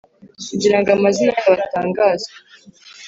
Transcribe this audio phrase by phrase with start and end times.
[0.49, 2.33] kugira ngo amazina yabo atangazwe,